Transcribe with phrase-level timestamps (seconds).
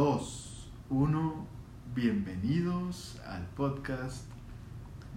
[0.00, 1.46] 2, 1.
[1.94, 4.26] Bienvenidos al podcast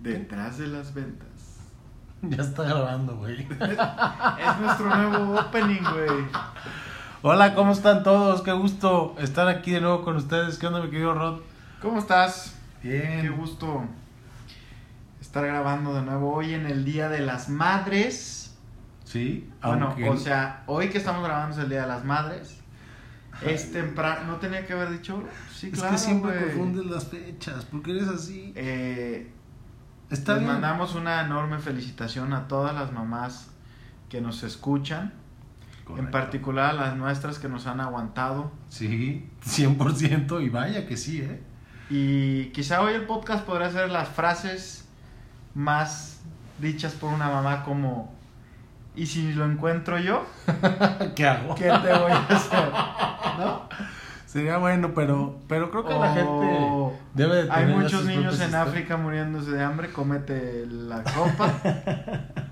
[0.01, 1.27] Detrás de las Ventas.
[2.21, 3.41] Ya está grabando, güey.
[3.59, 6.25] Es nuestro nuevo opening, güey.
[7.23, 8.41] Hola, ¿cómo están todos?
[8.41, 10.57] Qué gusto estar aquí de nuevo con ustedes.
[10.57, 11.41] ¿Qué onda, mi querido Rod?
[11.81, 12.55] ¿Cómo estás?
[12.81, 13.23] Bien.
[13.23, 13.83] Qué gusto
[15.19, 18.57] estar grabando de nuevo hoy en el Día de las Madres.
[19.03, 22.58] Sí, Bueno, aunque- o sea, hoy que estamos grabando es el Día de las Madres.
[23.41, 24.25] Es temprano.
[24.27, 25.23] ¿No tenía que haber dicho?
[25.53, 26.43] Sí, es claro, que siempre güey.
[26.57, 27.65] confundes las fechas.
[27.65, 28.51] ¿Por qué eres así?
[28.55, 29.31] Eh,
[30.09, 30.53] Está les bien.
[30.53, 33.49] mandamos una enorme felicitación a todas las mamás
[34.09, 35.13] que nos escuchan.
[35.81, 36.11] En Correcto.
[36.11, 38.51] particular a las nuestras que nos han aguantado.
[38.69, 40.43] Sí, 100%.
[40.43, 41.41] Y vaya que sí, ¿eh?
[41.89, 44.87] Y quizá hoy el podcast podrá ser las frases
[45.55, 46.21] más
[46.59, 48.13] dichas por una mamá como
[48.95, 50.25] ¿Y si lo encuentro yo?
[51.15, 51.55] ¿Qué hago?
[51.55, 52.71] ¿Qué te voy a hacer?
[53.45, 53.69] ¿No?
[54.25, 58.39] Sería bueno, pero, pero creo que la gente O debe de tener Hay muchos niños
[58.39, 58.67] en historias.
[58.67, 61.51] África muriéndose de hambre, cómete la copa.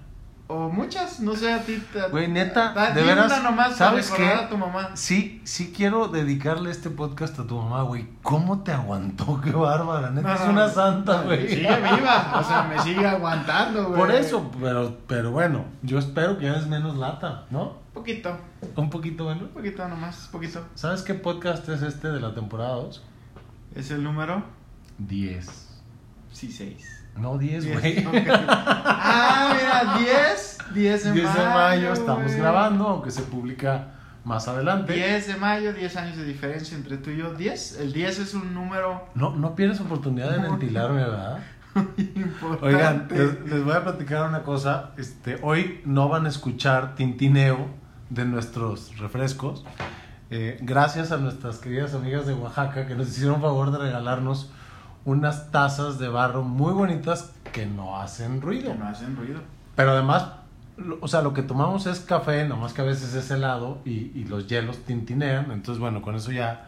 [0.48, 1.84] o muchas, no sé a ti.
[2.12, 4.26] Güey, neta, de veras, nomás ¿sabes qué?
[4.28, 4.92] a tu mamá.
[4.96, 8.08] Sí, sí quiero dedicarle este podcast a tu mamá, güey.
[8.24, 9.42] ¿Cómo te aguantó?
[9.44, 11.48] Qué bárbara, neta, No, es una santa, güey.
[11.50, 14.00] Sigue viva, o sea, me sigue aguantando, güey.
[14.00, 17.86] Por eso, pero, pero bueno, yo espero que ya es menos lata, ¿no?
[17.94, 18.38] Poquito,
[18.76, 19.42] Un poquito, bueno.
[19.42, 20.64] un poquito nomás, poquito.
[20.76, 23.04] ¿Sabes qué podcast es este de la temporada 2?
[23.76, 24.44] ¿Es el número?
[25.00, 25.68] 10.
[26.32, 26.97] Sí, 6.
[27.20, 28.06] No, 10, güey.
[28.86, 30.58] Ah, mira, 10.
[30.74, 31.40] 10 de 10 mayo.
[31.42, 33.88] de mayo estamos grabando, aunque se publica
[34.24, 34.94] más adelante.
[34.94, 37.34] 10 de mayo, 10 años de diferencia entre tú y yo.
[37.34, 37.80] 10.
[37.80, 41.40] El 10 es un número No, no pierdes oportunidad de ventilarme, ¿verdad?
[42.16, 42.66] importante.
[42.66, 44.92] Oigan, les, les voy a platicar una cosa.
[44.98, 47.68] Este, hoy no van a escuchar tintineo
[48.10, 49.66] de nuestros refrescos.
[50.30, 54.52] Eh, gracias a nuestras queridas amigas de Oaxaca que nos hicieron favor de regalarnos
[55.08, 58.74] unas tazas de barro muy bonitas que no hacen ruido.
[58.74, 59.40] Que no hacen ruido.
[59.76, 60.28] Pero además,
[60.76, 64.12] lo- o sea, lo que tomamos es café, nomás que a veces es helado y,
[64.14, 65.52] y los hielos tintinean.
[65.52, 66.66] Entonces, bueno, con eso ya,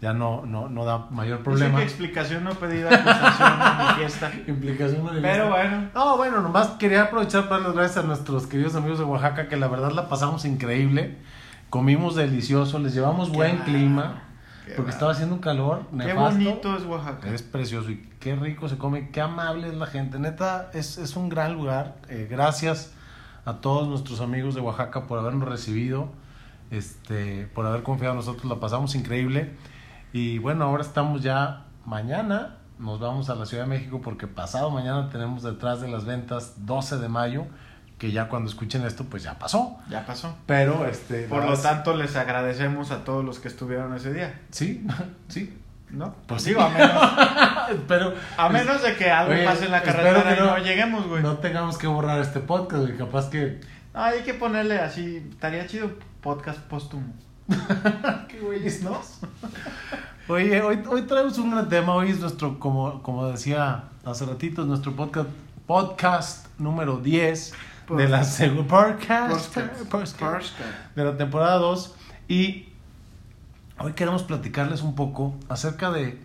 [0.00, 1.78] ya no, no, no da mayor problema.
[1.78, 4.44] que explicación no pedida, acusación.
[4.46, 5.88] Implicación no Pero bueno.
[5.92, 9.56] No, bueno, nomás quería aprovechar para darles gracias a nuestros queridos amigos de Oaxaca, que
[9.56, 11.16] la verdad la pasamos increíble.
[11.70, 14.22] Comimos delicioso, les llevamos buen clima,
[14.70, 16.22] qué porque va- estaba haciendo un calor Qué nefasto.
[16.38, 17.28] bonito es Oaxaca.
[17.32, 20.18] Es precioso y qué rico se come, qué amable es la gente.
[20.18, 21.96] Neta, es, es un gran lugar.
[22.08, 22.92] Eh, gracias
[23.44, 26.08] a todos nuestros amigos de Oaxaca por habernos recibido,
[26.70, 28.44] este, por haber confiado en nosotros.
[28.46, 29.54] La pasamos increíble.
[30.12, 32.56] Y bueno, ahora estamos ya mañana.
[32.78, 36.64] Nos vamos a la Ciudad de México porque pasado mañana tenemos detrás de las ventas
[36.64, 37.46] 12 de mayo,
[38.00, 39.78] que ya cuando escuchen esto, pues ya pasó.
[39.90, 40.34] Ya pasó.
[40.46, 41.24] Pero, este.
[41.24, 44.40] Por lo tanto, les agradecemos a todos los que estuvieron ese día.
[44.50, 44.86] Sí,
[45.28, 45.54] sí.
[45.90, 46.14] ¿No?
[46.26, 48.14] Pues digo, a menos, Pero.
[48.38, 51.06] a menos de que algo Oye, pase en la carretera que y no no- lleguemos,
[51.08, 51.22] güey.
[51.22, 52.96] No tengamos que borrar este podcast, güey.
[52.96, 53.60] Capaz que.
[53.92, 55.90] No, hay que ponerle así, estaría chido
[56.22, 57.12] podcast póstumo.
[58.28, 58.98] Qué güeyes, ¿no?
[60.28, 61.94] Oye, hoy, hoy traemos un gran tema.
[61.94, 65.28] Hoy es nuestro, como, como decía hace ratito, es nuestro podcast,
[65.66, 67.52] podcast número 10
[67.96, 69.56] de la segunda podcast,
[69.90, 70.58] podcast
[70.94, 71.94] de la temporada 2.
[72.28, 72.68] Y
[73.78, 76.20] hoy queremos platicarles un poco acerca de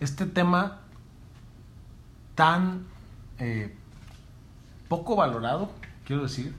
[0.00, 0.80] este tema
[2.34, 2.86] tan
[3.38, 3.74] eh,
[4.88, 5.70] poco valorado,
[6.06, 6.54] quiero decir,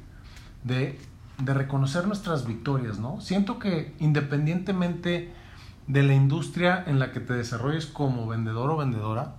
[0.64, 1.00] de,
[1.40, 3.22] de reconocer nuestras victorias, ¿no?
[3.22, 5.34] Siento que independientemente
[5.88, 9.36] de la industria en la que te desarrolles como vendedor o vendedora,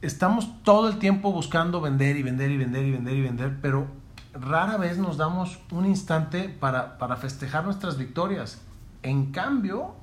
[0.00, 3.86] estamos todo el tiempo buscando vender y vender y vender y vender y vender, pero
[4.32, 8.60] rara vez nos damos un instante para, para festejar nuestras victorias.
[9.02, 9.94] En cambio,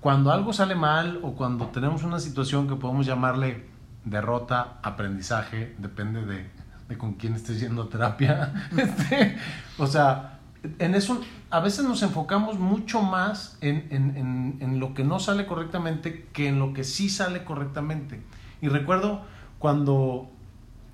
[0.00, 3.66] cuando algo sale mal o cuando tenemos una situación que podemos llamarle
[4.04, 6.48] derrota, aprendizaje, depende de,
[6.88, 9.36] de con quién estés yendo a terapia, este,
[9.78, 10.38] o sea,
[10.78, 11.20] en eso
[11.50, 16.28] a veces nos enfocamos mucho más en, en, en, en lo que no sale correctamente
[16.32, 18.22] que en lo que sí sale correctamente.
[18.60, 19.22] Y recuerdo
[19.58, 20.28] cuando,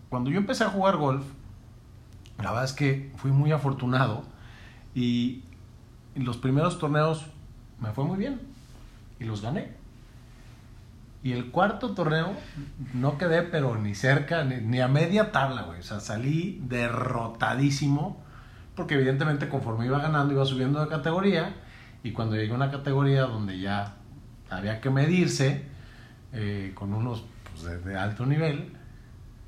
[0.08, 1.24] cuando yo empecé a jugar golf,
[2.38, 4.24] la verdad es que fui muy afortunado
[4.94, 5.42] y
[6.14, 7.26] en los primeros torneos
[7.80, 8.40] me fue muy bien
[9.20, 9.70] y los gané.
[11.24, 12.32] Y el cuarto torneo
[12.94, 15.78] no quedé, pero ni cerca, ni, ni a media tabla, güey.
[15.78, 18.20] O sea, salí derrotadísimo,
[18.74, 21.54] porque evidentemente conforme iba ganando, iba subiendo de categoría.
[22.02, 23.94] Y cuando llegué a una categoría donde ya
[24.50, 25.64] había que medirse
[26.32, 28.72] eh, con unos pues, de, de alto nivel,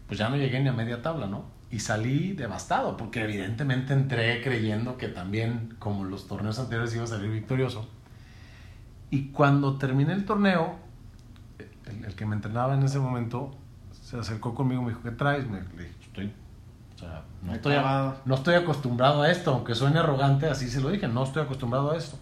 [0.06, 1.44] pues ya no llegué ni a media tabla, ¿no?
[1.70, 7.08] Y salí devastado, porque evidentemente entré creyendo que también, como los torneos anteriores, iba a
[7.08, 7.88] salir victorioso.
[9.10, 10.76] Y cuando terminé el torneo,
[11.58, 13.56] el, el que me entrenaba en ese momento
[14.04, 15.48] se acercó conmigo y me dijo, ¿qué traes?
[15.48, 16.32] Me le dije, estoy,
[16.94, 17.74] o sea, no estoy,
[18.24, 21.92] no estoy acostumbrado a esto, aunque suene arrogante, así se lo dije, no estoy acostumbrado
[21.92, 22.18] a esto.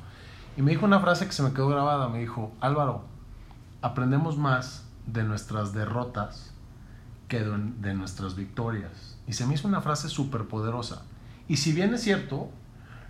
[0.56, 3.04] Y me dijo una frase que se me quedó grabada, me dijo, Álvaro,
[3.80, 6.52] aprendemos más de nuestras derrotas
[7.28, 9.16] que de, nuestras victorias.
[9.26, 11.02] Y se me hizo una frase súper poderosa.
[11.48, 12.50] Y si bien es cierto,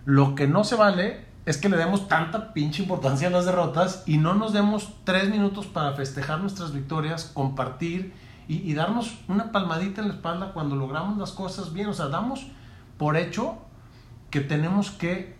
[0.05, 4.03] lo que no se vale es que le demos tanta pinche importancia a las derrotas
[4.05, 8.13] y no nos demos tres minutos para festejar nuestras victorias, compartir
[8.47, 11.87] y, y darnos una palmadita en la espalda cuando logramos las cosas bien.
[11.87, 12.47] O sea, damos
[12.97, 13.57] por hecho
[14.29, 15.35] que tenemos que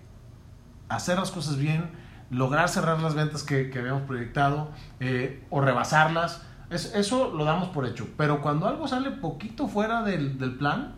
[0.89, 1.89] hacer las cosas bien,
[2.33, 6.41] lograr cerrar las ventas que, que habíamos proyectado eh, o rebasarlas.
[6.69, 8.07] Es- eso lo damos por hecho.
[8.17, 10.95] Pero cuando algo sale poquito fuera del, del plan,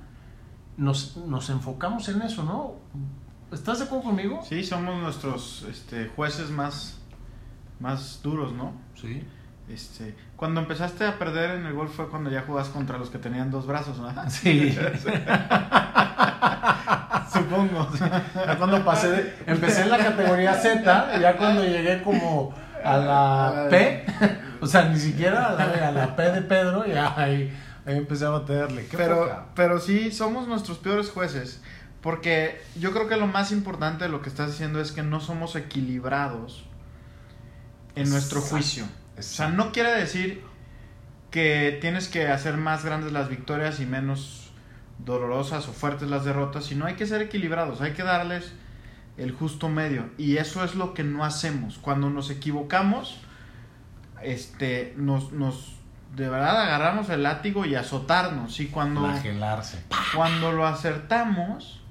[0.77, 2.75] nos, nos enfocamos en eso, ¿no?
[3.51, 4.41] ¿Estás de acuerdo conmigo?
[4.47, 6.99] Sí, somos nuestros este, jueces más,
[7.79, 8.73] más duros, ¿no?
[8.95, 9.23] Sí.
[9.69, 13.17] Este, cuando empezaste a perder en el golf fue cuando ya jugabas contra los que
[13.17, 14.11] tenían dos brazos, ¿no?
[14.29, 14.77] Sí.
[17.39, 17.89] Supongo.
[18.35, 22.53] Ya cuando pasé, de- empecé en la categoría Z, ya cuando llegué como
[22.83, 24.05] a la P,
[24.61, 27.51] o sea, ni siquiera a la, a la P de Pedro, ya ahí,
[27.85, 28.85] ahí empecé a baterle.
[28.87, 29.45] Qué Pero, poca.
[29.55, 31.61] pero sí, somos nuestros peores jueces.
[32.01, 35.19] Porque yo creo que lo más importante de lo que estás diciendo es que no
[35.19, 36.63] somos equilibrados
[37.95, 38.85] en nuestro juicio.
[39.17, 40.43] O sea, no quiere decir
[41.31, 44.44] que tienes que hacer más grandes las victorias y menos
[44.99, 48.53] dolorosas o fuertes las derrotas, sino hay que ser equilibrados, hay que darles
[49.17, 50.09] el justo medio.
[50.17, 51.77] Y eso es lo que no hacemos.
[51.77, 53.19] Cuando nos equivocamos,
[54.21, 55.75] este, nos, nos
[56.15, 58.59] de verdad agarramos el látigo y azotarnos.
[58.59, 59.01] Y cuando,
[60.15, 61.81] cuando lo acertamos,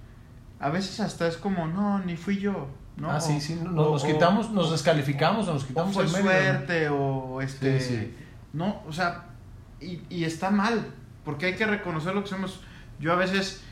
[0.60, 2.68] a veces hasta es como, no, ni fui yo.
[2.96, 3.10] ¿no?
[3.10, 5.92] Ah, sí, O- sí, nos, o- nos o- quitamos, nos descalificamos, o nos o quitamos
[5.94, 6.30] fue el mérito.
[6.30, 8.16] suerte o este Sí, sí.
[8.52, 9.24] no o sea
[9.80, 10.86] y, y está mal
[11.24, 12.60] porque hay que reconocer lo que somos
[13.00, 13.62] yo a veces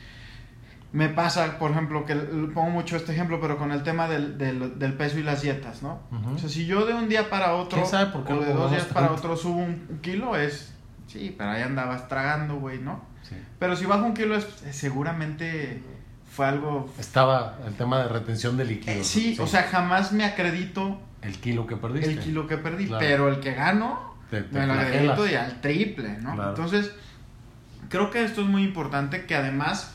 [0.91, 4.77] me pasa por ejemplo que pongo mucho este ejemplo pero con el tema del, del,
[4.77, 6.01] del peso y las dietas no
[6.35, 8.53] o sea si yo de un día para otro ¿Quién sabe por qué o de
[8.53, 10.73] dos días para otro subo un, kilo es
[11.07, 13.35] sí pero ahí andabas tragando güey no Sí.
[13.57, 15.81] pero si bajo un kilo es seguramente
[16.29, 19.07] fue algo Estaba el tema de retención de eh, líquidos.
[19.07, 22.11] sí, o sea jamás me acredito el kilo que perdiste.
[22.11, 22.99] el kilo que perdí, Claro.
[22.99, 26.33] pero el que gano Te- te me lo acredito y al triple, ¿no?
[26.35, 26.49] Claro.
[26.49, 26.91] Entonces,
[27.89, 29.93] creo que esto es muy importante que además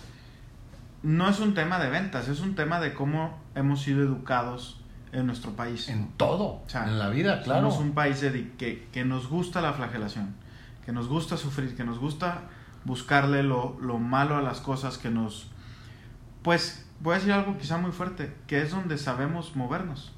[1.02, 4.81] no es un tema de ventas, es un tema de cómo hemos sido educados
[5.12, 5.88] en nuestro país.
[5.88, 7.70] En todo, O sea, en la vida, claro.
[7.70, 10.35] Somos un país de- que, que nos gusta la flagelación,
[10.85, 12.43] que nos gusta sufrir, que nos gusta
[12.85, 15.50] buscarle lo, lo malo a las cosas, que nos...
[16.43, 20.12] Pues voy a decir algo quizá muy fuerte, que es donde sabemos movernos.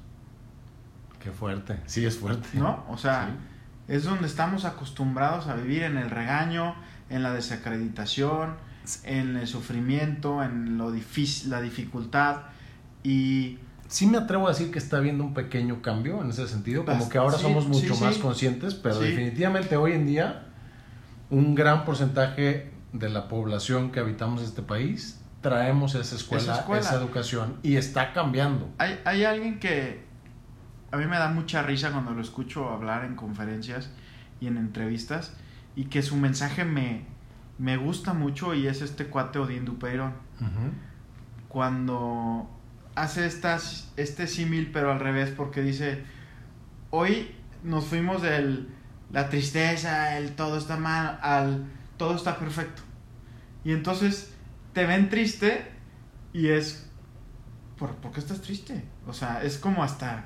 [1.19, 1.79] Qué fuerte.
[1.85, 2.47] Sí, es fuerte.
[2.53, 2.83] ¿no?
[2.89, 3.93] O sea, Sí.
[3.93, 6.75] es donde estamos acostumbrados a vivir en el regaño,
[7.11, 8.55] en la desacreditación,
[9.03, 12.43] en el sufrimiento, en lo difícil, la dificultad
[13.03, 16.85] y Sí me atrevo a decir que está habiendo un pequeño cambio en ese sentido,
[16.85, 18.21] como que ahora sí, somos mucho sí, más sí.
[18.21, 20.45] conscientes, pero definitivamente hoy en día
[21.29, 26.81] un gran porcentaje de la población que habitamos este país traemos esa escuela, Esa escuela.
[26.81, 28.69] esa educación y está cambiando.
[28.77, 30.05] hay, hay alguien que
[30.91, 33.89] a mí me da mucha risa cuando lo escucho hablar en conferencias
[34.39, 35.33] y en entrevistas
[35.75, 37.05] y que su mensaje me,
[37.57, 40.13] me gusta mucho y es este cuate Odín Dupeyron.
[40.39, 40.71] Ujú.
[41.47, 42.49] cuando
[42.95, 46.03] hace estas, este símil pero al revés porque dice
[46.89, 47.31] hoy
[47.63, 48.69] nos fuimos del
[49.11, 51.65] la tristeza el todo está mal al
[51.97, 52.81] todo está perfecto
[53.63, 54.33] y entonces
[54.73, 55.69] te ven triste
[56.33, 56.89] y es
[57.77, 58.83] ¿por, ¿por qué estás triste?
[59.07, 60.25] o sea es como hasta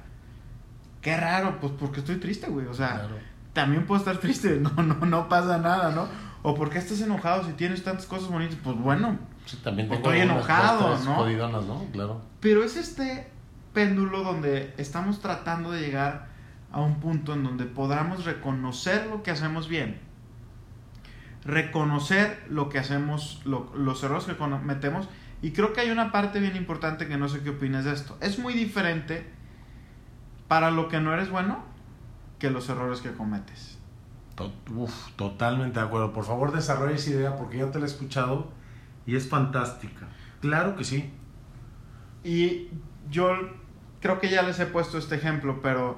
[1.01, 3.17] qué raro pues porque estoy triste güey o sea Claro.
[3.55, 6.07] También puedo estar triste no no no pasa nada no
[6.43, 10.01] o por qué estás enojado si tienes tantas cosas bonitas pues bueno Sí, también tengo
[10.01, 11.15] estoy enojado, ¿no?
[11.17, 11.83] jodidonas, ¿no?
[11.91, 12.19] Claro.
[12.39, 13.27] Pero es este
[13.73, 16.27] péndulo donde estamos tratando de llegar
[16.71, 19.99] a un punto en donde podamos reconocer lo que hacemos bien,
[21.43, 25.07] reconocer lo que hacemos, lo- los errores que cometemos,
[25.41, 28.17] y creo que hay una parte bien importante que no sé qué opinas de esto.
[28.21, 29.29] Es muy diferente
[30.47, 31.59] para lo que no eres bueno
[32.39, 33.77] que los errores que cometes.
[34.75, 36.11] Uf, totalmente de acuerdo.
[36.11, 38.49] Por favor, desarrolla esa idea porque ya te la he escuchado
[39.05, 40.07] y es fantástica.
[40.41, 41.13] Claro que sí.
[42.23, 42.69] Y
[43.09, 43.31] yo
[44.01, 45.97] creo que ya les he puesto este ejemplo, pero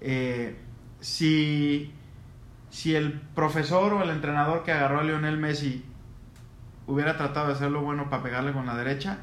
[0.00, 0.56] eh,
[1.00, 1.92] si,
[2.70, 5.84] si el profesor o el entrenador que agarró a Lionel Messi
[6.86, 9.18] hubiera tratado de hacerlo bueno para pegarle con la derecha,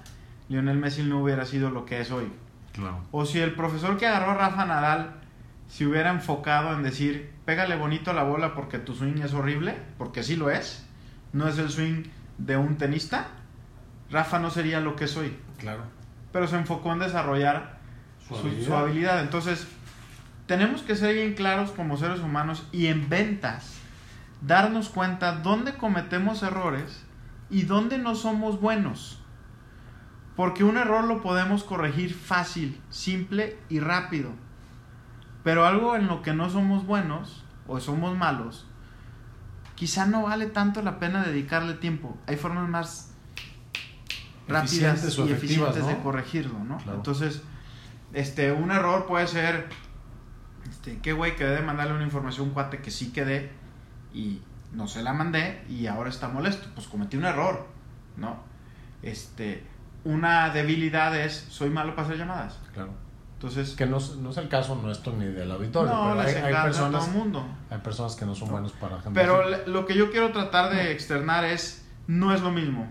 [0.49, 2.29] Lionel Messi no hubiera sido lo que es hoy.
[2.73, 2.99] Claro.
[3.11, 5.22] O si el profesor que agarró a Rafa Nadal
[5.67, 9.75] si hubiera enfocado en decir, pégale bonito a la bola porque tu swing es horrible,
[9.97, 10.85] porque sí lo es,
[11.31, 12.03] no es el swing
[12.37, 13.27] de un tenista,
[14.11, 15.35] Rafa no sería lo que soy.
[15.57, 15.83] Claro.
[16.31, 17.79] Pero se enfocó en desarrollar
[18.19, 18.65] Su su, habilidad.
[18.65, 19.21] su habilidad.
[19.21, 19.67] Entonces,
[20.45, 23.73] tenemos que ser bien claros como seres humanos y en ventas,
[24.41, 27.03] darnos cuenta dónde cometemos errores
[27.49, 29.19] y dónde no somos buenos.
[30.35, 34.31] Porque un error lo podemos corregir fácil, simple y rápido.
[35.43, 38.67] Pero algo en lo que no somos buenos o somos malos,
[39.75, 42.17] quizá no vale tanto la pena dedicarle tiempo.
[42.27, 43.13] Hay formas más
[44.47, 46.77] rápidas Eficientes y eficientes de corregirlo, ¿no?
[46.77, 46.97] Claro.
[46.97, 47.41] Entonces,
[48.13, 49.67] este, un error puede ser,
[50.69, 53.51] este, qué güey, quedé de mandarle una información a un cuate que sí quedé
[54.13, 56.69] y no se la mandé y ahora está molesto.
[56.75, 57.67] Pues cometí un error,
[58.17, 58.37] ¿no?
[59.01, 59.65] Este,
[60.03, 62.59] una debilidad es, soy malo para hacer llamadas.
[62.73, 62.91] Claro.
[63.43, 66.53] Entonces, Que no, es- no es el caso nuestro ni del auditorio, no, pero hay,
[66.63, 67.45] personas, todo el mundo.
[67.69, 69.69] hay personas que no son buenos para gente Pero así.
[69.69, 72.87] lo que yo quiero tratar de externar es, no es lo mismo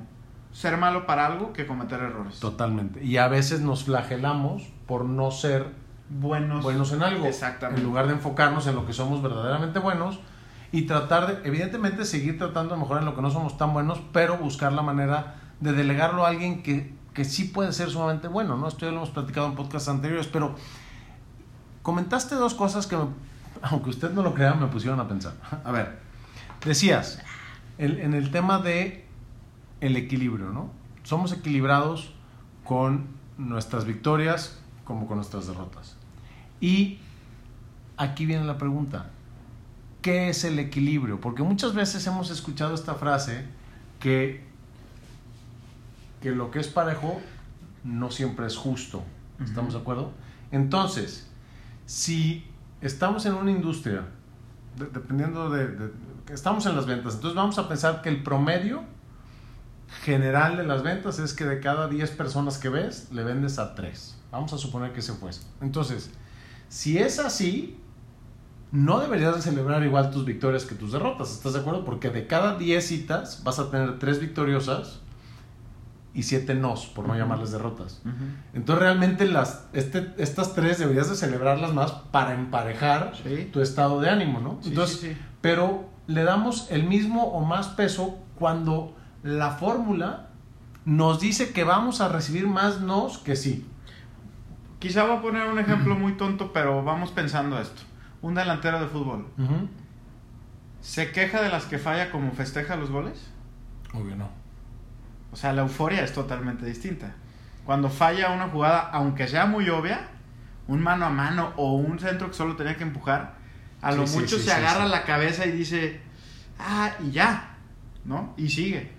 [0.53, 2.39] ser malo para algo que cometer errores.
[2.39, 3.03] Totalmente.
[3.03, 5.81] Y a veces nos flagelamos por no ser
[6.11, 7.25] Buenos, buenos en algo.
[7.25, 7.81] Exactamente.
[7.81, 10.21] En lugar de enfocarnos en lo que somos verdaderamente buenos
[10.71, 13.99] y tratar de, evidentemente, seguir tratando de mejorar en lo que no somos tan buenos,
[14.13, 18.57] pero buscar la manera de delegarlo a alguien que, que sí puede ser sumamente bueno,
[18.57, 18.69] ¿no?
[18.69, 20.55] Esto ya lo hemos platicado en podcasts anteriores, pero
[21.83, 22.97] comentaste dos cosas que,
[23.63, 25.35] aunque usted no lo crea, me pusieron a pensar.
[25.65, 25.99] A ver,
[26.65, 27.21] decías,
[27.79, 29.07] en el tema de
[29.81, 30.71] el equilibrio, ¿no?
[31.03, 32.13] Somos equilibrados
[32.65, 35.97] con nuestras victorias como con nuestras derrotas.
[36.61, 36.99] Y
[37.97, 39.11] aquí viene la pregunta,
[40.01, 41.21] ¿qué es el equilibrio?
[41.21, 43.47] Porque muchas veces hemos escuchado esta frase
[44.01, 44.45] que,
[46.23, 47.21] que lo que es parejo
[47.85, 49.03] no siempre es justo.
[49.45, 50.13] ¿Estamos de acuerdo?
[50.53, 51.29] Entonces,
[51.85, 52.47] si
[52.81, 54.07] estamos en una industria,
[54.77, 55.93] de- dependiendo de, de-
[56.27, 58.85] que Estamos en las ventas, entonces vamos a pensar que el promedio
[60.05, 63.75] general de las ventas es que de cada 10 personas que ves, le vendes a
[63.75, 64.17] 3.
[64.31, 65.43] Vamos a suponer que se fuese.
[65.61, 66.11] Entonces,
[66.69, 67.77] si es así,
[68.71, 71.85] no deberías de celebrar igual tus victorias que tus derrotas, ¿estás de acuerdo?
[71.85, 75.01] Porque de cada 10 citas vas a tener 3 victoriosas
[76.15, 78.03] y 7 nos, por no llamarles derrotas.
[78.53, 83.49] Entonces realmente las, este, estas tres deberías de celebrarlas más para emparejar Sí.
[83.53, 84.59] tu estado de ánimo, ¿no?
[84.63, 90.29] Sí, Entonces, sí, pero le damos el mismo o más peso cuando la fórmula
[90.85, 93.67] nos dice que vamos a recibir más nos que sí.
[94.81, 97.83] Quizá voy a poner un ejemplo muy tonto, pero vamos pensando esto.
[98.21, 99.27] Un delantero de fútbol.
[100.81, 103.31] ¿se queja de las que falla como festeja los goles?
[103.95, 104.29] Obvio no.
[105.33, 107.15] O sea, la euforia es totalmente distinta.
[107.65, 110.09] Cuando falla una jugada, aunque sea muy obvia,
[110.69, 113.35] un mano a mano o un centro que solo tenía que empujar,
[113.81, 116.01] a Sí, lo mucho sí, se agarra la cabeza y dice,
[116.59, 117.57] ah, y ya,
[118.05, 118.35] ¿no?
[118.37, 118.91] Y sigue.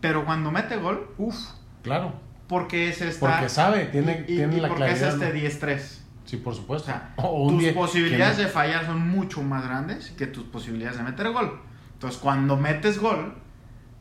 [0.00, 1.36] Pero cuando mete gol, uff,
[1.82, 2.12] Claro.
[2.48, 3.28] porque es esta...
[3.28, 5.08] Porque sabe, tiene, y, y- tiene y la porque claridad.
[5.08, 5.74] es este ¿no?
[5.74, 5.98] 10-3.
[6.24, 6.86] Sí, por O supuesto.
[6.86, 10.96] sea, O un tus posibilidades que de fallar son mucho más grandes que tus posibilidades
[10.98, 11.60] de meter gol.
[11.94, 13.34] Entonces, cuando metes gol,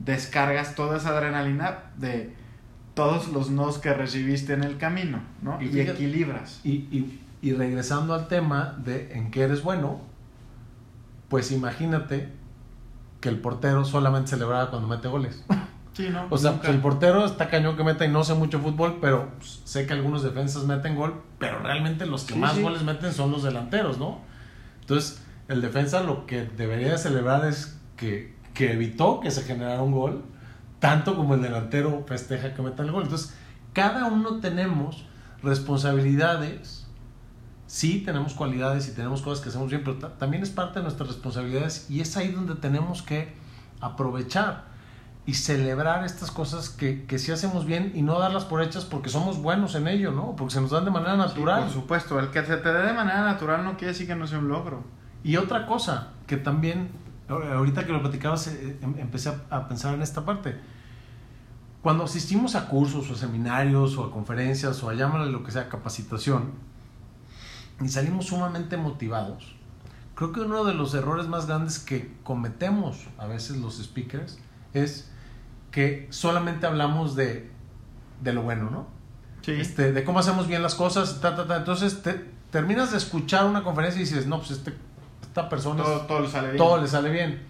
[0.05, 2.33] descargas toda esa adrenalina de
[2.93, 5.61] todos los nos que recibiste en el camino, ¿no?
[5.61, 6.59] Y Y, fíjate- equilibras.
[6.63, 10.01] Y, y- y regresando al tema de en qué eres bueno,
[11.29, 12.29] pues imagínate
[13.19, 15.43] que el portero solamente celebraba cuando mete goles.
[15.93, 16.25] Sí, ¿no?
[16.29, 19.29] O sea, pues el portero está cañón que meta y no sé mucho fútbol, pero
[19.37, 22.61] pues, sé que algunos defensas meten gol, pero realmente los que Sí, más sí.
[22.61, 24.21] goles meten son los delanteros, ¿no?
[24.79, 29.81] Entonces, el defensa lo que debería de celebrar es que, que evitó que se generara
[29.81, 30.23] un gol,
[30.79, 33.03] tanto como el delantero festeja que meta el gol.
[33.03, 33.35] Entonces,
[33.73, 35.05] cada uno tenemos
[35.75, 36.85] responsabilidades,
[37.67, 40.83] sí tenemos cualidades y tenemos cosas que hacemos bien, pero ta- también es parte de
[40.83, 43.33] nuestras responsabilidades y es ahí donde tenemos que
[43.79, 44.65] aprovechar
[45.25, 49.09] y celebrar estas cosas que, que sí hacemos bien y no darlas por hechas porque
[49.09, 50.35] somos buenos en ello, ¿no?
[50.35, 51.63] Porque se nos dan de manera Sí, natural.
[51.63, 54.27] por supuesto, el que se te dé de manera natural no quiere decir que no
[54.27, 54.83] sea un logro.
[55.23, 56.89] Y otra cosa que también,
[57.35, 60.55] ahorita que lo platicabas, eh, em- empecé a, a pensar en esta parte.
[61.81, 65.51] Cuando asistimos a cursos o a seminarios o a conferencias o a llámale lo que
[65.51, 66.51] sea, capacitación,
[67.81, 69.55] y salimos sumamente motivados,
[70.13, 74.37] creo que uno de los errores más grandes que cometemos a veces los speakers
[74.73, 75.09] es
[75.71, 77.49] que solamente hablamos de,
[78.21, 78.87] de lo bueno, ¿no?
[79.41, 79.53] Sí.
[79.53, 81.57] este, de cómo hacemos bien las cosas, ta, ta, ta.
[81.57, 84.75] entonces te, terminas de escuchar una conferencia y dices, no, pues este,
[85.31, 86.57] esta persona, todo, todo le sale bien.
[86.57, 87.41] todo le sale bien.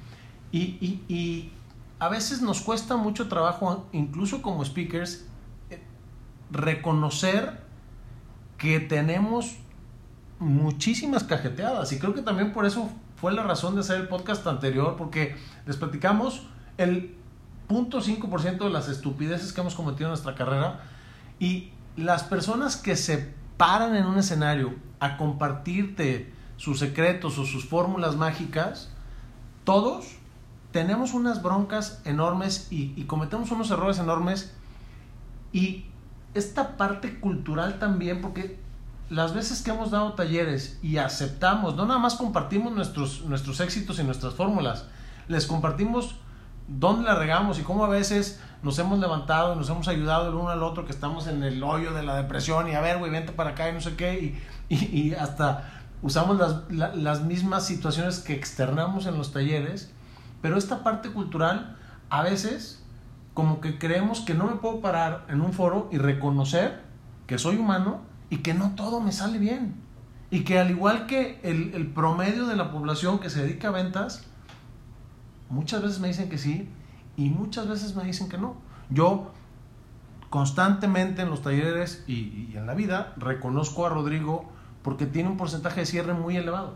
[0.51, 1.51] Y, y- y
[2.00, 5.25] a veces nos cuesta mucho trabajo, incluso como speakers,
[5.71, 5.81] eh,
[6.51, 7.59] reconocer
[8.57, 9.55] que tenemos
[10.39, 14.45] muchísimas cajeteadas y creo que también por eso fue la razón de hacer el podcast
[14.47, 15.35] anterior, porque
[15.65, 16.43] les platicamos
[16.77, 17.15] el
[17.69, 20.81] 0.5% de las estupideces que hemos cometido en nuestra carrera
[21.39, 26.31] y las personas que se paran en un escenario a compartirte
[26.62, 28.91] sus secretos o sus fórmulas mágicas,
[29.63, 30.06] todos
[30.72, 34.53] tenemos unas broncas enormes y, cometemos unos errores enormes.
[35.51, 35.86] Y
[36.36, 38.60] esta parte cultural también, porque
[39.10, 43.98] las veces que hemos dado talleres y aceptamos, no nada más compartimos nuestros, nuestros éxitos
[43.98, 44.86] y nuestras fórmulas,
[45.27, 46.18] les compartimos
[46.68, 50.36] dónde la regamos y cómo a veces nos hemos levantado y nos hemos ayudado el
[50.36, 53.10] uno al otro, que estamos en el hoyo de la depresión y a ver, güey,
[53.10, 54.39] vente para acá y no sé qué,
[54.70, 59.91] y hasta usamos las, la, las mismas situaciones que externamos en los talleres,
[60.41, 61.77] pero esta parte cultural
[62.10, 62.84] a veces
[63.34, 66.81] como que creemos que no me puedo parar en un foro y reconocer
[67.27, 69.75] que soy humano y que no todo me sale bien.
[70.29, 73.72] Y que al igual que el, el, promedio de la población que se dedica a
[73.72, 74.25] ventas,
[75.50, 76.70] muchas veces me dicen que sí
[77.17, 78.55] y muchas veces me dicen que no.
[78.89, 79.31] Yo
[80.29, 84.50] constantemente en los talleres y, y en la vida reconozco a Rodrigo
[84.83, 86.75] porque tiene un porcentaje de cierre muy elevado.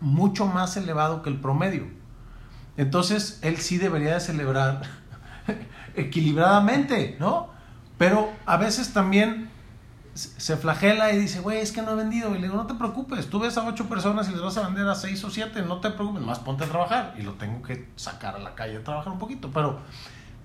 [0.00, 1.86] Mucho más elevado que el promedio.
[2.76, 4.82] Entonces, él sí debería de celebrar
[5.94, 7.48] equilibradamente, ¿no?
[7.98, 9.50] Pero a veces también
[10.14, 12.30] se flagela y dice, güey, es que no he vendido.
[12.34, 14.62] Y le digo, no te preocupes, tú ves a ocho personas y les vas a
[14.62, 17.14] vender a seis o siete, no te preocupes, más ponte a trabajar.
[17.18, 19.50] Y lo tengo que sacar a la calle a trabajar un poquito.
[19.52, 19.80] Pero,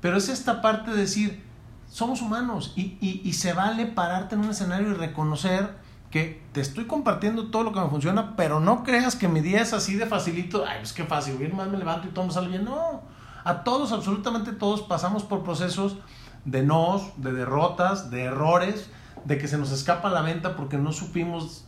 [0.01, 1.43] pero es esta parte de decir,
[1.89, 5.75] somos humanos y, se vale pararte en un escenario y reconocer
[6.11, 9.61] que te estoy compartiendo todo lo que me funciona, pero no creas que mi día
[9.61, 10.65] es así de facilito.
[10.67, 12.65] Ay, pues qué fácil, bien más me levanto y todo me sale bien.
[12.65, 13.01] No,
[13.43, 15.97] a todos, absolutamente todos, pasamos por procesos
[16.45, 18.89] de nos, de derrotas, de errores
[19.25, 21.65] de que se nos escapa la venta porque no supimos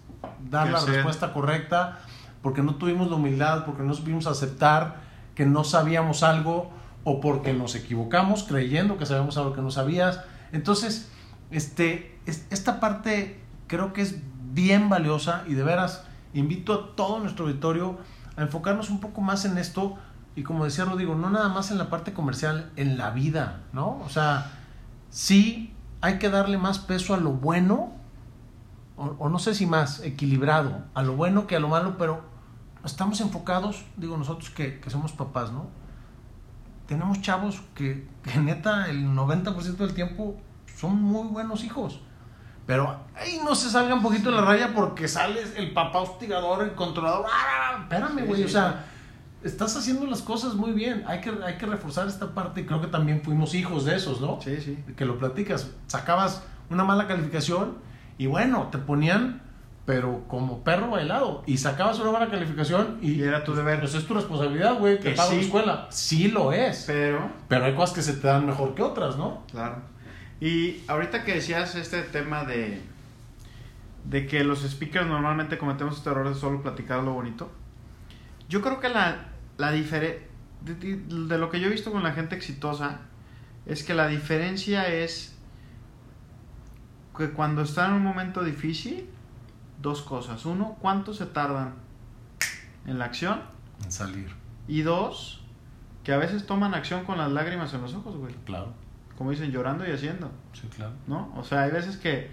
[0.49, 0.93] dar la sea.
[0.93, 1.99] respuesta correcta,
[2.41, 5.01] porque no tuvimos la humildad, porque no supimos aceptar
[5.35, 6.71] que no sabíamos algo
[7.03, 10.21] o porque nos equivocamos creyendo que sabíamos algo que no sabías.
[10.51, 11.11] Entonces,
[11.51, 14.21] este, esta parte creo que es
[14.53, 17.97] bien valiosa y de veras invito a todo nuestro auditorio
[18.35, 19.97] a enfocarnos un poco más en esto
[20.35, 23.99] y como decía Rodrigo, no nada más en la parte comercial, en la vida, ¿no?
[24.05, 24.51] O sea,
[25.09, 27.91] sí hay que darle más peso a lo bueno,
[28.95, 32.21] o, no sé si más, equilibrado, a lo bueno que a lo malo, pero
[32.85, 35.67] estamos enfocados, digo nosotros que, que somos papás, ¿no?
[36.85, 40.37] Tenemos chavos que, que neta el 90% del tiempo
[40.75, 41.99] son muy buenos hijos.
[42.65, 46.63] Pero ahí no se salga un poquito de la raya porque sales el papá hostigador,
[46.63, 47.25] el controlador.
[47.29, 47.79] ¡Ah!
[47.81, 48.35] Espérame, güey.
[48.35, 48.85] Sí, sí, o sea,
[49.43, 51.03] estás haciendo las cosas muy bien.
[51.07, 52.61] Hay que, hay que reforzar esta parte.
[52.61, 54.39] Y creo que también fuimos hijos de esos, ¿no?
[54.41, 54.83] Sí, sí.
[54.95, 55.71] Que lo platicas.
[55.87, 57.77] Sacabas una mala calificación
[58.17, 59.41] y bueno, te ponían,
[59.85, 61.43] pero como perro bailado.
[61.45, 63.13] Y sacabas una mala calificación y.
[63.13, 63.79] y era tu deber.
[63.79, 65.87] Pues es tu responsabilidad, güey, que, que pagas sí, la escuela.
[65.89, 66.83] Sí lo es.
[66.85, 67.31] Pero.
[67.47, 69.43] Pero hay cosas que se te dan mejor que otras, ¿no?
[69.51, 69.90] Claro.
[70.41, 72.81] Y ahorita que decías este tema de.
[74.05, 77.51] de que los speakers normalmente cometemos este error de solo platicar lo bonito.
[78.49, 80.27] Yo creo que la, la diferencia
[80.61, 83.01] de, de, lo que yo he visto con la gente exitosa
[83.65, 85.37] es que la diferencia es
[87.15, 89.07] que cuando está en un momento difícil,
[89.79, 90.45] dos cosas.
[90.45, 91.75] Uno, cuánto se tardan
[92.85, 93.41] en la acción.
[93.83, 94.33] En salir.
[94.67, 95.43] Y dos,
[96.03, 98.33] que a veces toman acción con las lágrimas en los ojos, güey.
[98.45, 98.73] Claro.
[99.21, 100.31] Como dicen, llorando y haciendo.
[100.51, 100.93] Sí, claro.
[101.05, 101.31] ¿No?
[101.37, 102.31] O sea, hay veces que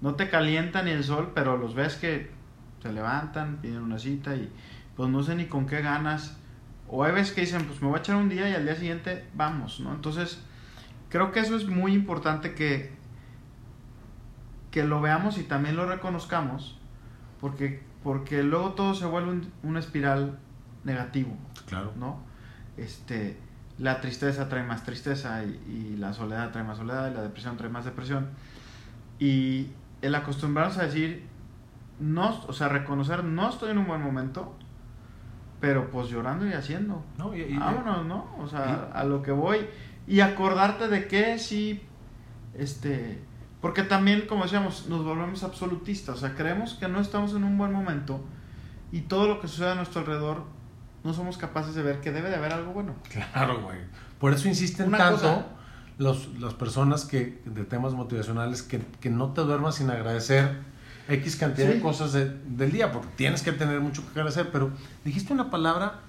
[0.00, 2.30] no te calienta ni el sol, pero los ves que
[2.82, 4.50] se levantan, piden una cita y
[4.96, 6.38] pues no sé ni con qué ganas.
[6.88, 8.74] O hay veces que dicen, pues me voy a echar un día y al día
[8.74, 9.92] siguiente vamos, ¿no?
[9.92, 10.42] Entonces,
[11.10, 12.90] creo que eso es muy importante que,
[14.70, 16.78] que lo veamos y también lo reconozcamos,
[17.38, 20.38] porque, porque luego todo se vuelve un, una espiral
[20.84, 21.36] negativo.
[21.66, 21.92] Claro.
[21.98, 22.22] ¿No?
[22.78, 23.38] Este,
[23.80, 27.56] la tristeza trae más tristeza y, y, la soledad trae más soledad y la depresión
[27.56, 28.28] trae más depresión.
[29.18, 29.68] Y
[30.02, 31.26] el acostumbrarnos a decir,
[31.98, 34.54] no, o sea, reconocer, no estoy en un buen momento,
[35.60, 37.02] pero pues llorando y haciendo.
[37.16, 38.36] No, y, y, Vámonos, ¿no?
[38.38, 39.66] O sea, a lo que voy.
[40.06, 41.82] Y acordarte de que sí,
[42.54, 43.22] este,
[43.62, 47.56] porque también, como decíamos, nos volvemos absolutistas, o sea, creemos que no estamos en un
[47.56, 48.22] buen momento
[48.92, 50.44] y todo lo que sucede a nuestro alrededor
[51.04, 52.94] no somos capaces de ver que debe de haber algo bueno.
[53.10, 53.78] Claro, güey.
[54.18, 55.46] Por eso insisten Una tanto cosa,
[55.98, 60.58] los, las personas que de temas motivacionales que, que no te duermas sin agradecer
[61.08, 61.74] X cantidad sí.
[61.74, 64.70] de cosas de, del día, porque tienes que tener mucho que agradecer, pero
[65.04, 66.00] dijiste una palabra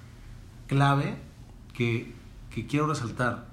[0.66, 1.16] clave
[1.74, 2.14] que,
[2.50, 3.46] que quiero resaltar.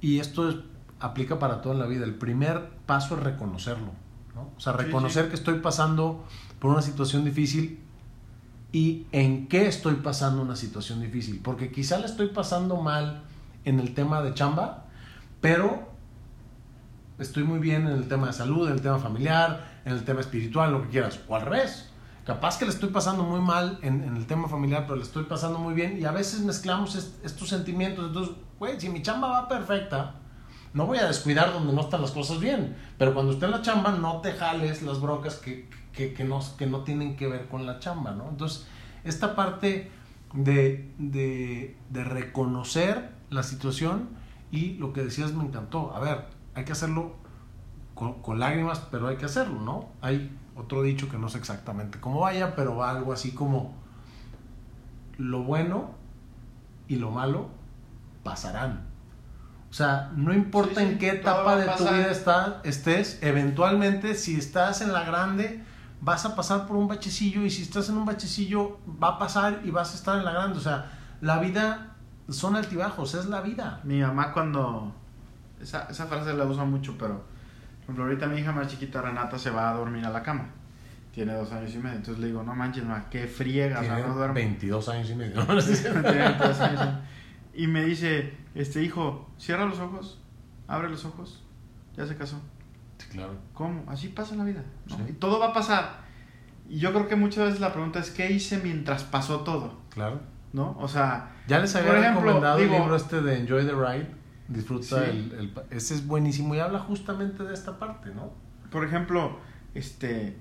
[0.00, 0.56] Y esto es,
[1.00, 2.04] aplica para toda la vida.
[2.04, 3.92] El primer paso es reconocerlo.
[4.34, 4.50] ¿no?
[4.56, 6.24] O sea, reconocer sí, que estoy pasando
[6.58, 7.80] por una situación difícil
[8.76, 11.40] y en qué estoy pasando una situación difícil.
[11.42, 13.22] Porque quizá la estoy pasando mal
[13.64, 14.84] en el tema de chamba,
[15.40, 15.88] pero
[17.18, 20.20] estoy muy bien en el tema de salud, en el tema familiar, en el tema
[20.20, 21.20] espiritual, lo que quieras.
[21.26, 21.88] O al revés.
[22.26, 25.58] Capaz que le estoy pasando muy mal en, el tema familiar, pero le estoy pasando
[25.58, 25.98] muy bien.
[25.98, 28.08] Y a veces mezclamos estos sentimientos.
[28.08, 30.16] Entonces, güey, si mi chamba va perfecta,
[30.74, 32.76] no voy a descuidar donde no están las cosas bien.
[32.98, 36.40] Pero cuando esté en la chamba, no te jales las broncas que, que, que, no,
[36.58, 38.28] que no tienen que ver con la chamba, ¿no?
[38.28, 38.66] Entonces,
[39.02, 39.90] esta parte
[40.34, 44.10] de, de, de reconocer la situación
[44.50, 45.94] y lo que decías me encantó.
[45.94, 47.16] A ver, hay que hacerlo
[47.94, 49.88] con, con, lágrimas, pero hay que hacerlo, ¿no?
[50.02, 53.74] Hay otro dicho que no sé exactamente cómo vaya, pero va algo así como
[55.16, 55.94] lo bueno
[56.88, 57.48] y lo malo
[58.22, 58.86] pasarán.
[59.70, 64.14] O sea, no importa sí, sí, en qué etapa de tu vida está, estés, eventualmente
[64.14, 65.64] si estás en la grande,
[66.00, 69.60] vas a pasar por un bachecillo y si estás en un bachecillo va a pasar
[69.64, 70.58] y vas a estar en la grande.
[70.58, 71.94] O sea, la vida
[72.28, 73.80] son altibajos, es la vida.
[73.84, 74.94] Mi mamá cuando...
[75.60, 77.14] Esa, esa frase la usa mucho, pero...
[77.14, 80.48] Por ejemplo, ahorita mi hija más chiquita, Renata, se va a dormir a la cama.
[81.12, 81.96] Tiene dos años y medio.
[81.96, 83.78] Entonces le digo, no manches, ma, qué friega.
[83.78, 84.34] Tiene o sea, no duermo.
[84.34, 85.46] 22 años y medio.
[85.46, 86.88] Tiene 22 años.
[87.56, 90.20] Y me dice, este hijo, cierra los ojos,
[90.68, 91.42] abre los ojos,
[91.96, 92.38] ya se casó.
[93.10, 93.34] Claro.
[93.54, 93.84] ¿Cómo?
[93.90, 94.62] Así pasa la vida.
[94.88, 94.96] ¿no?
[94.96, 95.02] Sí.
[95.10, 96.00] Y todo va a pasar.
[96.68, 99.78] Y yo creo que muchas veces la pregunta es, ¿qué hice mientras pasó todo?
[99.90, 100.20] Claro.
[100.52, 100.76] ¿No?
[100.80, 104.10] O sea, Ya les había ejemplo, recomendado digo- el libro este de Enjoy the Ride.
[104.48, 105.10] Disfruta Sí.
[105.10, 108.30] el, el- Ese es buenísimo y habla justamente de esta parte, ¿no?
[108.70, 109.38] por ejemplo,
[109.74, 110.36] este,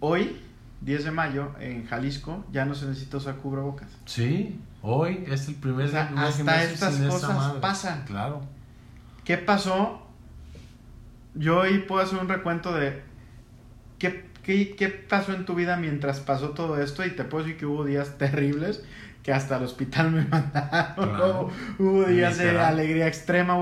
[0.00, 0.40] hoy,
[0.80, 3.88] 10 de mayo, en Jalisco, ya no se necesita usar cubrebocas.
[4.04, 8.04] Sí, hoy es el primer O sea, día que hasta estas cosas pasan.
[8.04, 8.42] Claro.
[9.24, 10.01] ¿Qué pasó?
[11.34, 13.02] Yo hoy puedo hacer un recuento de
[13.98, 17.58] qué, qué, qué pasó en tu vida mientras pasó todo esto y te puedo decir
[17.58, 18.84] que hubo días terribles
[19.22, 21.08] que hasta el hospital me mandaron.
[21.08, 21.50] Claro.
[21.78, 23.56] Hubo, días de alegría extrema.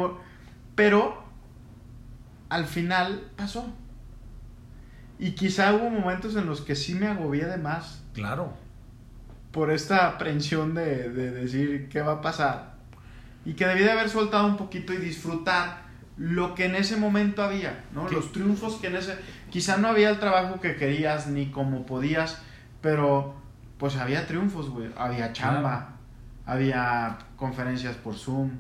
[0.74, 1.22] Pero
[2.48, 3.66] al final pasó.
[5.18, 8.54] Y quizá hubo momentos en los que sí me agobié de más Claro.
[9.52, 12.74] por esta aprensión de, de decir qué va a pasar.
[13.44, 15.89] Y que debí de haber soltado un poquito y disfrutar
[16.20, 18.06] lo que en ese momento había, ¿no?
[18.06, 18.14] ¿Qué?
[18.14, 19.16] Los triunfos que en ese...
[19.48, 22.42] Quizá no había el trabajo que querías ni como podías,
[22.82, 23.36] pero
[23.78, 24.90] pues había triunfos, güey.
[24.98, 25.96] Había chamba,
[26.44, 28.50] había conferencias por Zoom,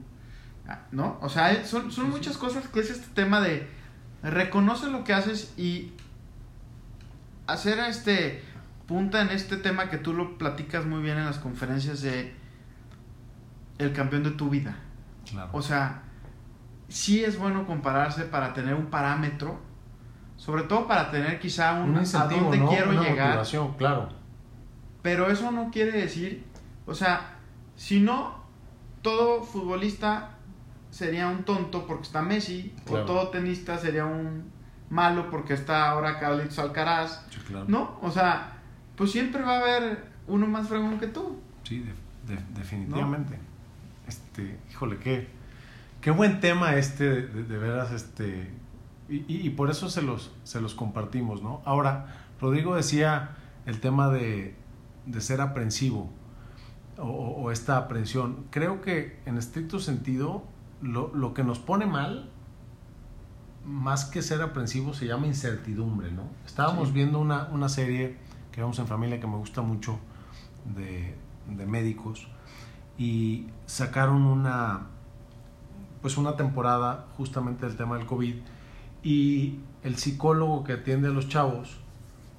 [0.90, 1.18] ¿no?
[1.20, 2.10] O sea, son, son sí.
[2.10, 3.68] muchas cosas que es este tema de
[4.22, 5.92] reconoce lo que haces y
[7.46, 8.42] hacer este
[8.86, 12.34] punta en este tema que tú lo platicas muy bien en las conferencias de
[13.76, 14.76] el campeón de tu vida.
[15.30, 15.50] Claro.
[15.52, 16.04] O sea,
[16.90, 19.58] sí es bueno compararse para tener un parámetro,
[20.36, 22.68] sobre todo para tener quizá un, un a dónde ¿no?
[22.68, 24.08] quiero Una llegar, motivación, claro.
[25.02, 26.44] pero eso no quiere decir,
[26.86, 27.36] o sea,
[27.76, 28.40] si no
[29.02, 30.30] todo futbolista
[30.90, 33.04] sería un tonto porque está Messi Claro.
[33.04, 34.50] o todo tenista sería un
[34.90, 37.64] malo porque está ahora Carlitos Alcaraz, Sí, claro.
[37.68, 37.98] ¿no?
[38.02, 38.54] O sea,
[38.96, 41.38] pues siempre va a haber uno más fregón que tú.
[41.62, 41.78] Sí,
[42.26, 43.38] de- de- definitivamente.
[44.06, 45.28] Este, híjole, qué,
[46.00, 48.50] qué buen tema este, de, de- de veras, este,
[49.08, 51.60] y, y- y por eso se los, se los compartimos, ¿no?
[51.64, 53.36] Ahora, Rodrigo decía
[53.66, 54.54] el tema de,
[55.06, 56.10] de ser aprensivo
[56.98, 58.44] o, esta aprensión.
[58.50, 60.44] Creo que en estricto sentido,
[60.82, 62.30] lo, lo que nos pone mal,
[63.64, 66.22] más que ser aprensivo, se llama incertidumbre, ¿no?
[66.46, 66.94] Estábamos Sí.
[66.94, 68.16] viendo una, una serie
[68.52, 69.98] que vemos en familia que me gusta mucho
[70.76, 71.14] de,
[71.48, 72.28] de médicos
[72.98, 74.86] y sacaron una
[76.02, 78.34] pues una temporada justamente del tema del COVID
[79.02, 81.78] y el psicólogo que atiende a los chavos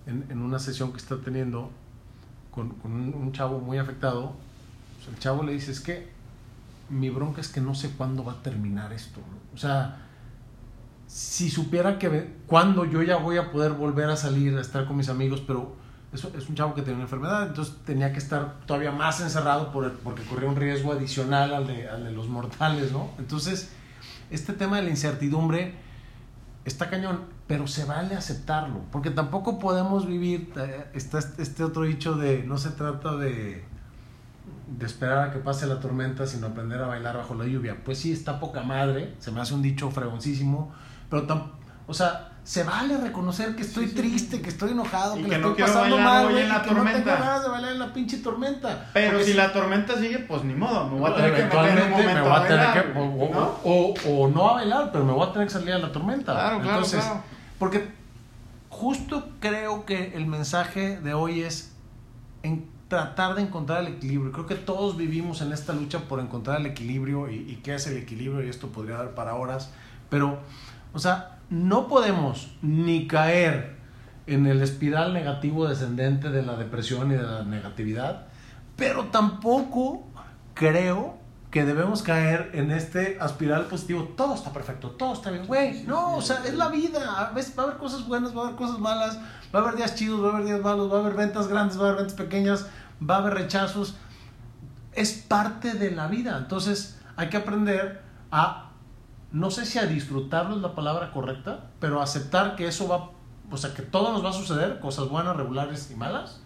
[0.06, 1.69] en, en una sesión que está teniendo
[2.52, 4.34] con, con un, chavo muy afectado,
[4.97, 6.10] pues el chavo le dice es que
[6.89, 9.21] mi bronca es que no sé cuándo va a terminar esto.
[9.54, 9.97] O sea,
[11.08, 14.97] si supiera que cuándo yo ya voy a poder volver a salir a estar con
[14.97, 15.76] mis amigos, pero
[16.13, 19.71] es, es un chavo que tiene una enfermedad, entonces tenía que estar todavía más encerrado
[19.71, 23.10] por porque corría un riesgo adicional al de, los mortales, ¿no?
[23.17, 23.71] Entonces,
[24.30, 25.74] este tema de la incertidumbre
[26.65, 31.84] está cañón, pero se vale aceptarlo, porque tampoco podemos vivir, eh, está este este otro
[31.84, 33.63] dicho de no se trata de,
[34.78, 37.84] de esperar a que pase la tormenta, sino aprender a bailar bajo la lluvia.
[37.84, 40.71] Pues sí, está poca madre, se me hace un dicho fregoncísimo,
[41.10, 41.52] pero tam-
[41.88, 43.96] o sea, se vale reconocer que estoy Sí, sí.
[43.98, 46.32] triste, que estoy enojado, Y que, que le no estoy quiero pasando bailar mal, hoy
[46.32, 47.15] güey, en y la que no tengo tormenta.
[47.15, 48.89] ganas de bailar en la pinche tormenta.
[48.94, 51.82] Pero si la tormenta sigue, pues ni modo, me voy a tener que meter Eventualmente
[51.82, 53.60] en un momento me voy a tener bailar, que, o, o- ¿no?
[53.63, 56.34] o- o no a bailar, pero me voy a tener que salir a la tormenta.
[56.34, 57.24] Claro, claro, Entonces, claro.
[57.60, 57.89] porque
[58.70, 61.74] justo creo que el mensaje de hoy es
[62.44, 64.32] en tratar de encontrar el equilibrio.
[64.32, 67.88] Creo que todos vivimos en esta lucha por encontrar el equilibrio y, y qué es
[67.88, 69.70] el equilibrio y esto podría dar para horas,
[70.10, 70.39] pero,
[70.94, 73.76] o sea, no podemos ni caer
[74.26, 78.28] en el espiral negativo descendente de la depresión y de la negatividad,
[78.78, 80.08] pero tampoco
[80.54, 81.20] creo
[81.52, 84.14] que debemos caer en este aspiral positivo.
[84.16, 85.84] Todo está perfecto, todo está bien, güey.
[85.84, 87.20] No, o sea, es la vida.
[87.20, 89.20] A veces va a haber cosas buenas, va a haber cosas malas,
[89.54, 91.78] va a haber días chidos, va a haber días malos, va a haber ventas grandes,
[91.78, 92.68] va a haber ventas pequeñas,
[93.08, 93.98] va a haber rechazos.
[94.94, 96.38] Es parte de la vida.
[96.38, 98.70] Entonces, hay que aprender a,
[99.32, 103.12] no sé si a disfrutarlo es la palabra correcta, pero aceptar que eso va,
[103.50, 106.41] o sea, que todo nos va a suceder, cosas buenas, regulares y malas,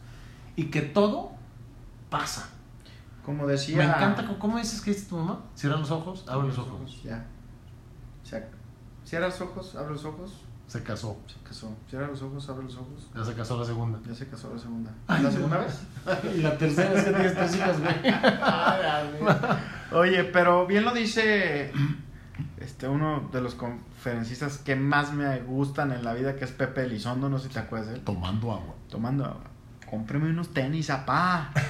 [0.56, 1.32] y que todo
[2.10, 2.50] pasa.
[3.26, 3.78] Como decía.
[3.78, 4.28] Me encanta.
[4.38, 5.40] ¿Cómo dices que dice tu mamá?
[5.56, 7.02] Cierra los ojos, abre los ojos.
[7.04, 7.26] Ya.
[9.04, 10.34] Cierra los ojos, abre los ojos.
[10.68, 11.18] Se casó.
[11.28, 11.72] Se casó.
[11.90, 13.10] Cierra los ojos, abre los ojos.
[13.16, 14.00] Ya se casó la segunda.
[14.08, 14.92] Ya se casó la segunda.
[15.08, 15.82] Ay, ¿La segunda vez?
[16.36, 17.96] y la tercera es que tienes tres hijas, güey.
[20.02, 21.72] Oye, pero bien lo dice
[22.66, 26.84] este uno de los conferencistas que más me gustan en la vida, que es Pepe
[26.84, 28.02] Elizondo, no sé si te acuerdas de él.
[28.02, 28.76] Tomando agua.
[28.90, 29.44] Tomando agua.
[29.90, 31.52] Cómpreme unos tenis, apá.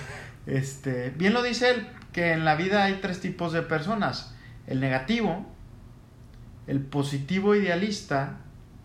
[0.48, 4.36] Este, bien lo dice él, que en la vida hay tres tipos de personas.
[4.68, 5.44] El negativo,
[6.68, 8.38] el positivo idealista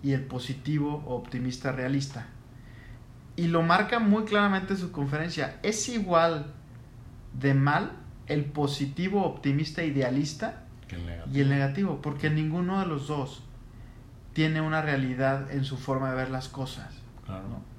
[0.03, 2.29] y el positivo optimista realista.
[3.37, 5.59] Y lo marca muy claramente en su conferencia.
[5.62, 6.55] Es igual
[7.38, 7.92] de mal
[8.27, 10.64] el positivo optimista idealista
[10.96, 13.42] el y el negativo, porque ninguno de los dos
[14.33, 16.94] tiene una realidad en su forma de ver las cosas.
[17.26, 17.48] Claro.
[17.48, 17.70] ¿no?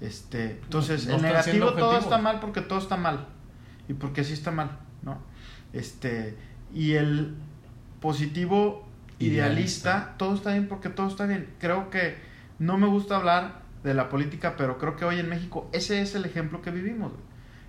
[0.00, 3.26] Este, entonces, no el negativo todo está mal porque todo está mal.
[3.88, 5.18] Y porque sí está mal, ¿no?
[5.72, 6.36] Este,
[6.72, 7.34] y el
[8.00, 8.86] positivo
[9.18, 10.14] idealista, Idealista.
[10.18, 11.48] todo está bien porque todo está bien.
[11.58, 12.16] Creo que
[12.58, 16.14] no me gusta hablar de la política, pero creo que hoy en México ese es
[16.14, 17.12] el ejemplo que vivimos.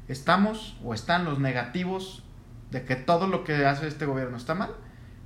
[0.07, 2.23] Estamos o están los negativos
[2.71, 4.71] de que todo lo que hace este gobierno está mal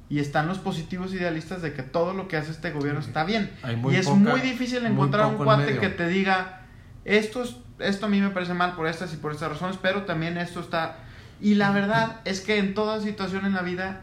[0.10, 3.52] y están los positivos idealistas de que todo lo que hace este gobierno está bien.
[3.91, 6.62] Y es poca- muy difícil muy encontrar un en cuate que te diga
[7.06, 10.04] esto es- esto a mí me parece mal por estas y por estas razones, pero
[10.04, 10.98] también esto está
[11.39, 14.02] y la verdad es que en toda situación en la vida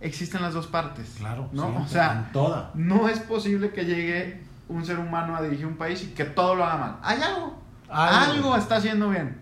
[0.00, 1.16] existen las dos partes.
[1.18, 1.48] Claro.
[1.52, 1.66] ¿no?
[1.70, 2.70] sí, o sea, en toda.
[2.74, 6.54] no es posible que llegue un ser humano a dirigir un país y que todo
[6.54, 6.96] lo haga mal.
[7.02, 7.60] Hay algo.
[7.90, 8.32] Algo.
[8.32, 9.40] Algo, está haciendo bien.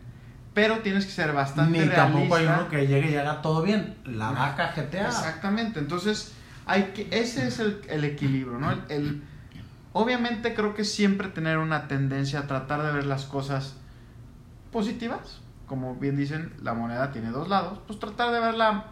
[0.56, 2.04] Pero tienes que ser bastante Ni realista.
[2.06, 3.94] tampoco hay uno que llegue y haga todo bien.
[4.06, 5.06] La vaca GTA.
[5.08, 5.78] Exactamente.
[5.78, 6.32] Entonces,
[6.64, 8.70] hay que, ese es el, el equilibrio, ¿no?
[8.72, 9.22] El, el-
[9.92, 13.76] obviamente creo que siempre tener una tendencia a tratar de ver las cosas
[14.72, 15.40] positivas.
[15.66, 17.78] Como bien dicen, la moneda tiene dos lados.
[17.86, 18.84] Pues tratar de ver la,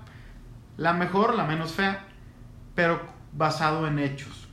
[0.77, 2.05] la mejor, la menos fea,
[2.74, 3.00] pero
[3.33, 4.48] basado en hechos.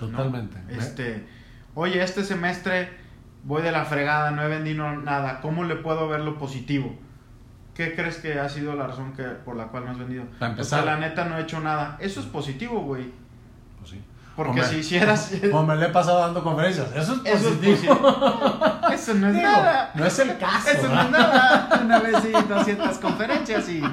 [0.00, 0.06] ¿no?
[0.08, 0.56] Totalmente.
[0.68, 1.26] Este,
[1.74, 3.01] oye, este semestre
[3.44, 5.40] voy de la fregada, no he vendido nada.
[5.40, 6.94] ¿Cómo le puedo ver lo positivo?
[7.74, 10.24] ¿Qué crees que ha sido la razón que, por la cual no has vendido?
[10.38, 10.80] Para empezar.
[10.80, 11.96] Porque la neta no he hecho nada.
[12.00, 13.10] Eso es positivo, güey.
[13.78, 14.04] Pues sí.
[14.36, 14.66] Porque Hombre.
[14.66, 15.32] si hicieras...
[15.52, 16.88] O me le he pasado dando conferencias.
[16.94, 17.98] Eso es Eso es positivo.
[17.98, 18.90] positivo.
[18.92, 19.90] Eso no es Digo, nada.
[19.94, 20.68] No es el caso.
[20.70, 21.04] Eso no ¿verdad?
[21.06, 21.80] es nada.
[21.84, 23.78] Una vez sí, 200 conferencias y...
[23.78, 23.88] y no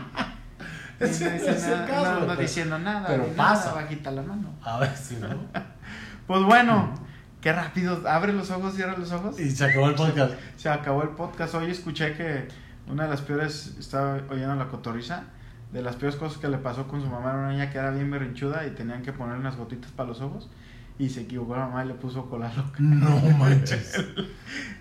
[0.99, 3.07] no es el nada, caso, no ando pero- diciendo nada.
[3.07, 3.73] pero ni nada, pasa.
[3.73, 4.49] bajita la mano.
[4.63, 5.27] A ver si no.
[6.27, 6.93] Pues bueno,
[7.41, 8.01] qué rápido.
[8.07, 9.39] Abre los ojos, cierra los ojos.
[9.39, 10.33] Y se acabó el podcast.
[10.57, 11.55] Se acabó el podcast.
[11.55, 12.47] Hoy escuché que
[12.87, 15.23] una de las peores, estaba oyendo la cotorriza,
[15.71, 17.91] de las peores cosas que le pasó con su mamá era una niña que era
[17.91, 20.49] bien berrinchuda y tenían que poner unas gotitas para los ojos.
[20.97, 24.03] Y se equivocó la mamá y le puso cola loca No manches.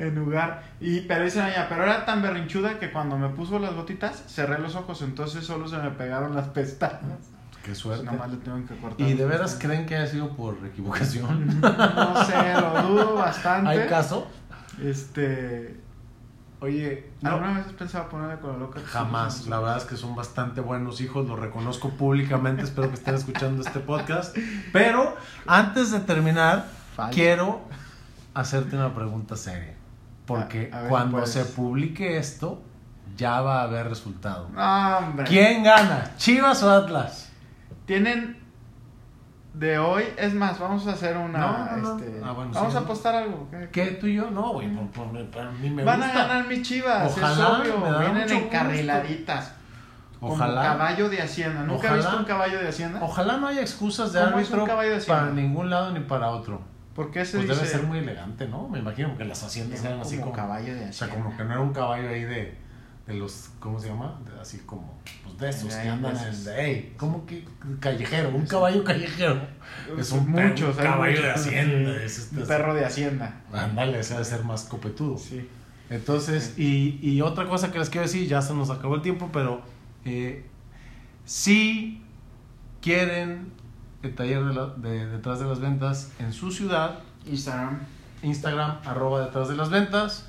[0.01, 0.65] en lugar.
[0.81, 4.59] Y, pero esa niña, pero era tan berrinchuda que cuando me puso las gotitas, cerré
[4.59, 7.31] los ojos, entonces solo se me pegaron las pestañas.
[7.69, 8.05] Qué Pues suerte.
[8.07, 9.07] nada más le tengo que cortar.
[9.07, 11.61] ¿Y de veras creen que haya sido por equivocación?
[11.61, 13.69] No sé, lo dudo bastante.
[13.71, 14.27] ¿Hay caso?
[14.83, 15.79] Este.
[16.61, 18.81] Oye, no, ¿Alguna vez has pensado ponerle cola loca?
[18.85, 19.47] jamás.
[19.47, 22.63] La verdad es que son bastante buenos hijos, lo reconozco públicamente.
[22.63, 24.37] Espero que estén escuchando este podcast.
[24.73, 25.15] Pero
[25.47, 27.11] antes de terminar, Falla.
[27.11, 27.61] quiero
[28.35, 29.75] hacerte una pregunta seria.
[30.27, 31.31] Porque A- a ver si cuando puedes.
[31.33, 32.61] se publique esto,
[33.17, 34.47] ya va a haber resultado.
[34.57, 35.27] Hombre.
[35.27, 36.11] ¿Quién gana?
[36.17, 37.28] ¿Chivas o Atlas?
[37.87, 38.39] Tienen
[39.55, 41.39] de hoy, es más, vamos a hacer una.
[41.39, 41.97] No, no, no.
[41.99, 42.85] este, Ah, bueno, vamos sí, a ¿no?
[42.87, 43.49] apostar algo.
[43.51, 43.69] ¿qué?
[43.73, 44.31] ¿Qué tú y yo?
[44.31, 46.25] No, güey, por, por- para mí me Van gusta.
[46.25, 47.81] a ganar mis chivas, Ojalá, es obvio.
[47.81, 49.55] me da Vienen mucho encarriladitas.
[50.21, 50.63] Como Ojalá.
[50.63, 51.61] caballo de Hacienda.
[51.63, 51.93] ¿Nunca Ojalá.
[51.95, 52.99] has visto un caballo de Hacienda?
[53.03, 55.23] Ojalá no haya excusas de ¿Cómo es un árbitro caballo de hacienda?
[55.23, 56.61] para ningún lado ni para otro.
[56.95, 58.69] ¿Por qué se Pues dice debe ser muy elegante, ¿no?
[58.69, 61.25] Me imagino que las haciendas eran así como, caballo de o sea, Hacienda?
[61.25, 62.59] como que no era un caballo ahí de,
[63.09, 64.21] de los, ¿cómo se llama?
[64.25, 67.45] De- así como, pues de esos que andan en, de, hey, ¿cómo que
[67.81, 68.29] callejero?
[68.29, 69.41] Un caballo callejero.
[69.99, 71.97] Es un, muchos, un caballo de hacienda.
[72.05, 73.41] es este- Un perro de hacienda.
[73.53, 75.17] Ándale, ese debe ser más copetudo.
[75.19, 75.49] Sí.
[75.91, 79.31] Entonces, y, y otra cosa que les quiero decir, ya se nos acabó el tiempo,
[79.33, 79.63] pero
[80.05, 80.45] eh,
[81.25, 82.03] si
[82.83, 83.53] quieren
[84.03, 87.79] el taller de, la- de detrás de las ventas en su ciudad, Instagram.
[88.23, 90.28] Instagram, arroba detrás de las ventas,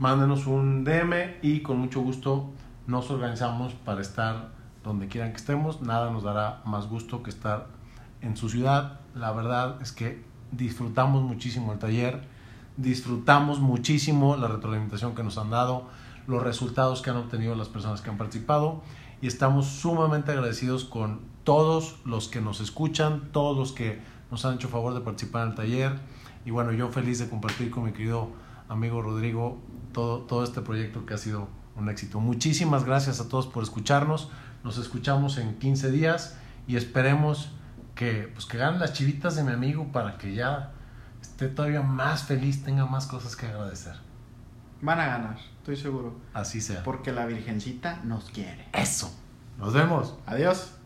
[0.00, 2.48] mándenos un DM y con mucho gusto
[2.86, 4.48] nos organizamos para estar
[4.82, 5.82] donde quieran que estemos.
[5.82, 7.66] Nada nos dará más gusto que estar
[8.22, 9.00] en su ciudad.
[9.14, 12.22] La verdad es que disfrutamos muchísimo el taller,
[12.78, 15.84] disfrutamos muchísimo la retroalimentación que nos han dado,
[16.26, 18.80] los resultados que han obtenido las personas que han participado
[19.20, 24.54] y estamos sumamente agradecidos con todos los que nos escuchan, todos los que nos han
[24.54, 26.00] hecho favor de participar en el taller
[26.46, 28.30] y bueno, yo feliz de compartir con mi querido
[28.70, 29.58] amigo Rodrigo
[29.92, 32.20] todo, todo este proyecto que ha sido un éxito.
[32.20, 34.30] Muchísimas gracias a todos por escucharnos.
[34.64, 37.52] Nos escuchamos en 15 días y esperemos
[37.94, 40.72] que, pues, que ganen las chivitas de mi amigo para que ya
[41.20, 43.94] esté todavía más feliz, tenga más cosas que agradecer.
[44.80, 46.18] Van a ganar, estoy seguro.
[46.32, 46.82] Así sea.
[46.84, 48.68] Porque la Virgencita nos quiere.
[48.72, 49.14] Eso.
[49.58, 50.16] Nos vemos.
[50.24, 50.79] Adiós.